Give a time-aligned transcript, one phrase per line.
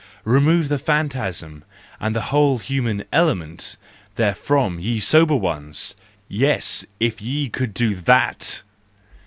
[0.25, 1.63] Remove the phantasm
[1.99, 3.77] and the whole human element
[4.15, 5.93] therefrom, ye sober ones!
[6.27, 8.63] Yes, if ye could do that!